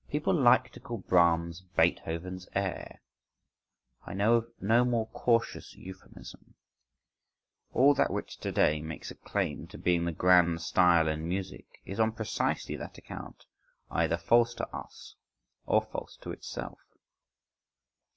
[0.10, 3.02] People like to call Brahms Beethoven's heir:
[4.04, 9.78] I know of no more cautious euphemism—All that which to day makes a claim to
[9.78, 13.46] being the grand style in music is on precisely that account
[13.88, 15.14] either false to us
[15.66, 16.80] or false to itself.